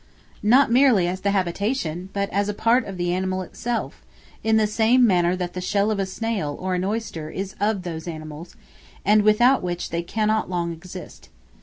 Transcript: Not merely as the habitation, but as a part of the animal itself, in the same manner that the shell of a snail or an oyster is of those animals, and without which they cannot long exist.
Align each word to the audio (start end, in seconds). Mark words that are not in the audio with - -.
Not 0.41 0.71
merely 0.71 1.07
as 1.07 1.21
the 1.21 1.29
habitation, 1.29 2.09
but 2.11 2.27
as 2.31 2.49
a 2.49 2.55
part 2.55 2.87
of 2.87 2.97
the 2.97 3.13
animal 3.13 3.43
itself, 3.43 4.03
in 4.43 4.57
the 4.57 4.65
same 4.65 5.05
manner 5.05 5.35
that 5.35 5.53
the 5.53 5.61
shell 5.61 5.91
of 5.91 5.99
a 5.99 6.07
snail 6.07 6.57
or 6.59 6.73
an 6.73 6.83
oyster 6.83 7.29
is 7.29 7.55
of 7.59 7.83
those 7.83 8.07
animals, 8.07 8.55
and 9.05 9.21
without 9.21 9.61
which 9.61 9.91
they 9.91 10.01
cannot 10.01 10.49
long 10.49 10.71
exist. 10.71 11.29